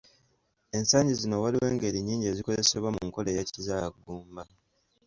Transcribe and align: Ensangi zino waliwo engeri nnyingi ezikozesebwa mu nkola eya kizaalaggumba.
Ensangi 0.77 1.13
zino 1.21 1.35
waliwo 1.43 1.65
engeri 1.71 1.99
nnyingi 2.01 2.25
ezikozesebwa 2.29 2.89
mu 2.95 3.01
nkola 3.07 3.29
eya 3.31 3.43
kizaalaggumba. 3.53 4.43